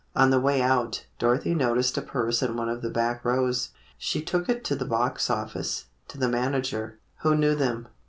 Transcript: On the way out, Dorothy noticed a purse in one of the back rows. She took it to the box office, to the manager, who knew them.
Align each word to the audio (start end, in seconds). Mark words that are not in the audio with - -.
On 0.15 0.31
the 0.31 0.39
way 0.39 0.63
out, 0.63 1.05
Dorothy 1.19 1.53
noticed 1.53 1.95
a 1.95 2.01
purse 2.01 2.41
in 2.41 2.55
one 2.57 2.69
of 2.69 2.81
the 2.81 2.89
back 2.89 3.23
rows. 3.23 3.69
She 3.99 4.19
took 4.19 4.49
it 4.49 4.63
to 4.65 4.75
the 4.75 4.83
box 4.83 5.29
office, 5.29 5.85
to 6.07 6.17
the 6.17 6.27
manager, 6.27 6.97
who 7.17 7.35
knew 7.35 7.53
them. 7.53 7.87